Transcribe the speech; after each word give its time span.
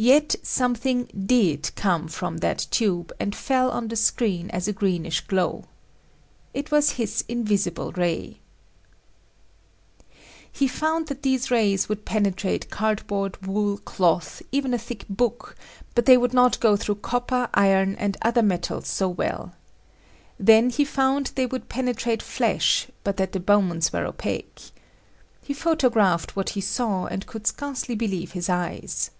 Yet 0.00 0.36
something 0.44 1.06
did 1.06 1.74
come 1.74 2.06
from 2.06 2.36
that 2.36 2.68
tube 2.70 3.12
and 3.18 3.34
fell 3.34 3.68
on 3.72 3.88
the 3.88 3.96
screen 3.96 4.48
as 4.50 4.68
a 4.68 4.72
greenish 4.72 5.22
glow. 5.22 5.64
It 6.54 6.70
was 6.70 6.90
his 6.90 7.24
invisible 7.28 7.90
ray! 7.90 8.18
ROENTGEN'S 8.20 8.34
RAY 8.34 8.40
He 10.52 10.68
found 10.68 11.08
that 11.08 11.22
these 11.24 11.50
rays 11.50 11.88
would 11.88 12.04
penetrate 12.04 12.70
cardboard, 12.70 13.44
wood, 13.44 13.84
cloth, 13.84 14.40
even 14.52 14.72
a 14.72 14.78
thick 14.78 15.04
book, 15.08 15.56
but 15.96 16.06
they 16.06 16.16
would 16.16 16.32
not 16.32 16.60
go 16.60 16.76
through 16.76 16.94
copper, 17.02 17.48
iron 17.52 17.96
and 17.96 18.16
other 18.22 18.42
metals 18.44 18.86
so 18.86 19.08
well. 19.08 19.52
Then 20.38 20.70
he 20.70 20.84
found 20.84 21.32
they 21.34 21.46
would 21.46 21.68
penetrate 21.68 22.22
flesh 22.22 22.86
but 23.02 23.16
that 23.16 23.32
the 23.32 23.40
bones 23.40 23.92
were 23.92 24.06
opaque. 24.06 24.60
He 25.42 25.52
photographed 25.52 26.36
what 26.36 26.50
he 26.50 26.60
saw 26.60 27.06
and 27.06 27.26
could 27.26 27.48
scarcely 27.48 27.96
believe 27.96 28.30
his 28.30 28.48
eyes. 28.48 29.10